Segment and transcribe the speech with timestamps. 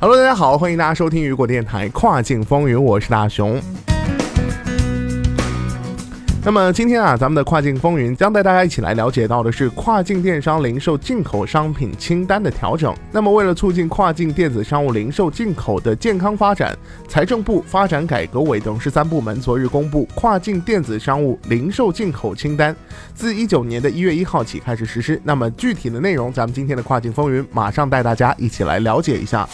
[0.00, 3.60] Hello，大家好，欢迎大家收听雨果电台跨境风云，我是大熊。
[6.44, 12.94] 那么今天啊，咱们的跨境风云将带大家一起来了解到的是跨境电商零售进口商品清单的调整。
[13.10, 22.74] 那么为了促进跨境电子商务零售进口的健康发展，财政部发展改革委等十三部门昨日公布跨境电子商务零售进口清单，
[23.16, 25.20] 自一九年的一月一号起开始实施。
[25.24, 29.46] 那么具体的内容，咱们今天的跨境风云马上带大家一起来了解一下。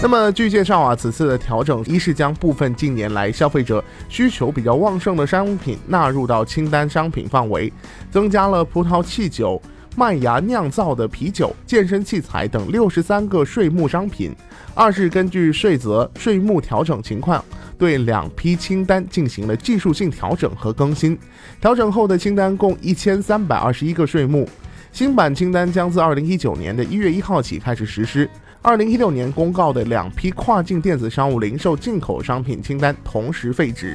[0.00, 7.72] 那么据介绍啊，此次的调整一是将部分近年来消费者需求比较旺盛的商品纳入到清单商品范围，
[8.08, 9.60] 增加了葡萄汽酒、
[9.96, 14.30] 麦芽酿造的啤酒、健身器材等六十三个税目商品；
[14.72, 17.44] 二是根据税则、税目调整情况，
[17.76, 21.18] 对两批清单进行了技术性调整和更新。
[21.60, 24.48] 调整后的清单共一千三百二十一个税目，
[24.92, 28.30] 新版清单将自二零一九年的一月一号起开始实施。
[28.60, 33.94] 二零一六年公告的两批跨境电子商务零售进口商品清单同时废止。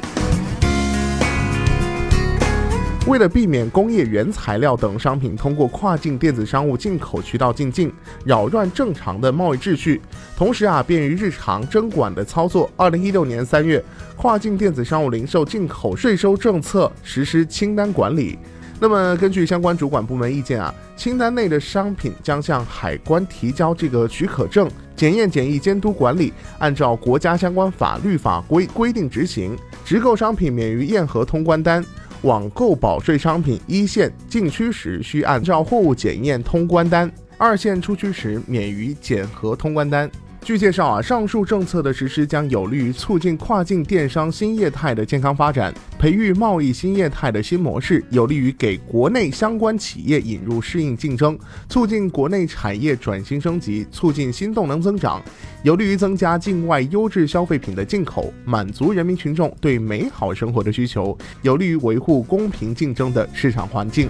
[3.05, 7.91] 为了避免工业原材料等商品通过跨境电子商务进口渠道进境，
[8.23, 10.01] 扰乱正常的贸易秩序，
[10.37, 13.83] 同时啊便于日常征管的操作，二零一六年三月，
[14.15, 18.39] 跨境电子商务零售进口税收政策实施清单管理。
[18.79, 29.57] 那么，根据相关主管部门意见啊，清单内的商品将向海关提交这个许可证，检验、检疫、监督管理，按照国家相关法律法规规定执行。
[29.85, 31.85] 直购商品免于验核通关单，
[32.23, 40.11] 网购保税商品一线进区时需按照货物检验通关单，二线出区时免于检核通关单。
[40.43, 51.39] 据介绍啊，上述政策的实施将有利于促进跨境电商新业态的健康发展，培育贸易新业态的新模式，有利于给国内相关企业引入适应竞争，
[51.69, 55.21] 促进国内产业转型升级，促进新动能增长，
[55.63, 64.09] 有利于增加境外优质消费品的进口，满足人民群众对美好生活的需求，有利于维护公平竞争的市场环境。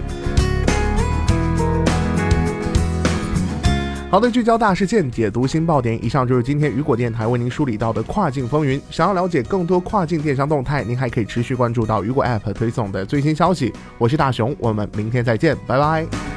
[4.14, 5.98] 好的，聚焦大事件，解读新爆点。
[6.04, 8.80] 以上就是今天雨果电台为您梳理到的跨境风云。
[8.88, 13.72] 想要了解更多跨境电商动态，您还可以持续关注到雨果 App 推送的最新消息。
[13.98, 16.33] 我是大熊，我们明天再见，拜拜。